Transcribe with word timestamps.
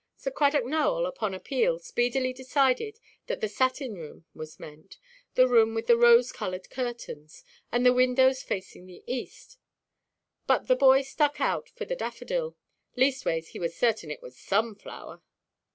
Sir 0.15 0.31
Cradock 0.31 0.65
Nowell, 0.65 1.05
upon 1.05 1.35
appeal, 1.35 1.77
speedily 1.77 2.33
decided 2.33 2.97
that 3.27 3.39
the 3.39 3.47
satin 3.47 3.93
room 3.93 4.25
was 4.33 4.59
meant—the 4.59 5.47
room 5.47 5.75
with 5.75 5.85
the 5.85 5.95
rose–coloured 5.95 6.71
curtains, 6.71 7.43
and 7.71 7.85
the 7.85 7.93
windows 7.93 8.41
facing 8.41 8.87
the 8.87 9.03
east; 9.05 9.59
but 10.47 10.67
the 10.67 10.75
boy 10.75 11.03
stuck 11.03 11.39
out 11.39 11.69
for 11.69 11.85
the 11.85 11.95
daffodil; 11.95 12.57
leastways 12.95 13.49
he 13.49 13.59
was 13.59 13.75
certain 13.77 14.09
it 14.09 14.23
was 14.23 14.35
some 14.35 14.73
flower. 14.73 15.21